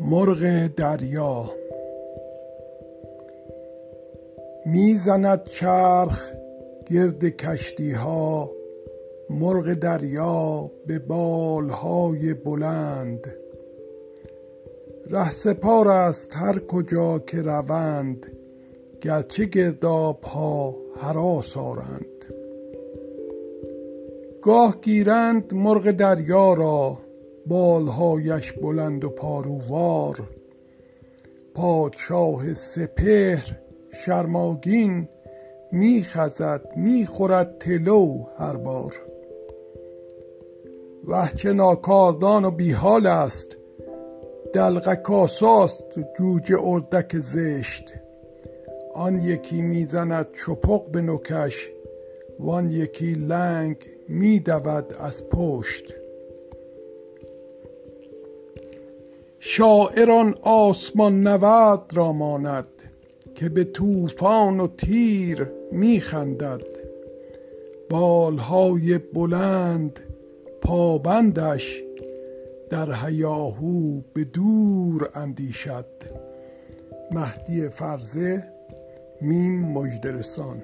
[0.00, 1.50] مرغ دریا
[4.66, 6.30] می زند چرخ
[6.86, 8.50] گرد کشتی ها
[9.30, 13.34] مرغ دریا به بال های بلند
[15.10, 18.26] رهسپار است هر کجا که روند.
[19.06, 22.24] گرچه گرداب ها هراس آرند.
[24.42, 26.98] گاه گیرند مرغ دریا را
[27.46, 30.20] بالهایش بلند و پارووار.
[31.54, 33.58] پادشاه سپهر
[34.04, 35.08] شرماگین
[35.72, 38.94] می خزد می خورد طلو هر بار.
[41.08, 43.56] وه چه ناکاردان و بی حال است
[44.52, 45.84] دلقک آساست
[46.18, 48.05] جوجه اردک زشت.
[48.96, 51.70] آن یکی می زند چپق به نوکش
[52.40, 53.76] وان یکی لنگ
[54.08, 55.84] می دود از پشت.
[59.40, 62.66] شاعر آن آسمان نورد را ماند
[63.34, 66.66] که به طوفان و تیر می خندد
[67.90, 70.00] بال های بلند
[70.62, 71.82] پابندش
[72.70, 75.86] در هیاهو به دور اندیشد.
[77.10, 78.55] مهدی فرزه
[79.20, 80.62] میم مژده رسان